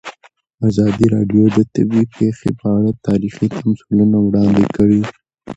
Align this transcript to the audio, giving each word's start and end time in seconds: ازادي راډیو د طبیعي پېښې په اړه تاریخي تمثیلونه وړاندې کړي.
ازادي 0.67 1.05
راډیو 1.15 1.43
د 1.57 1.59
طبیعي 1.73 2.05
پېښې 2.17 2.49
په 2.59 2.67
اړه 2.77 2.91
تاریخي 3.07 3.47
تمثیلونه 3.59 4.17
وړاندې 4.21 4.65
کړي. 4.75 5.01